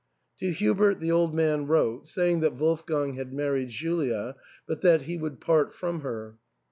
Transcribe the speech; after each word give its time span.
To 0.39 0.51
Hubert 0.51 0.99
the 0.99 1.11
old 1.11 1.35
man 1.35 1.67
wrote, 1.67 2.07
saying 2.07 2.39
that 2.39 2.55
Wolf 2.55 2.87
gang 2.87 3.13
had 3.13 3.31
married 3.31 3.69
Julia, 3.69 4.35
but 4.67 4.81
that 4.81 5.03
he 5.03 5.15
would 5.15 5.39
part 5.39 5.71
from 5.75 5.99
her. 6.01 6.37